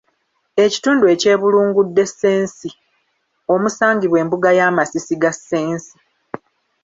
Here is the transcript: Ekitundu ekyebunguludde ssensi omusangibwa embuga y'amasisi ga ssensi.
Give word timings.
Ekitundu 0.63 1.03
ekyebunguludde 1.13 2.03
ssensi 2.09 2.69
omusangibwa 3.53 4.17
embuga 4.23 4.49
y'amasisi 4.57 5.15
ga 5.21 5.31
ssensi. 5.35 5.95